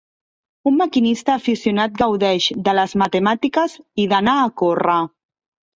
Un 0.71 0.75
maquinista 0.79 1.33
aficionat 1.41 1.95
gaudeix 2.01 2.49
de 2.69 2.75
les 2.81 2.99
matemàtiques 3.05 3.79
i 4.07 4.11
d'anar 4.15 4.39
a 4.49 4.53
córrer. 4.65 5.03